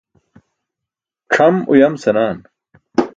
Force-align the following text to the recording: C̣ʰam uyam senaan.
C̣ʰam 1.33 1.55
uyam 1.71 1.93
senaan. 2.01 2.37